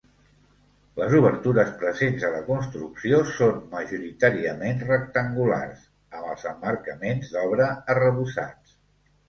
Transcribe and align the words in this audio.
Les 0.99 1.11
obertures 1.17 1.73
presents 1.81 2.25
a 2.29 2.31
la 2.35 2.39
construcció 2.47 3.19
són 3.35 3.61
majoritàriament 3.75 4.83
rectangulars, 4.89 5.87
amb 6.21 6.33
els 6.33 6.49
emmarcaments 6.55 7.33
d'obra 7.37 7.73
arrebossats. 7.97 8.79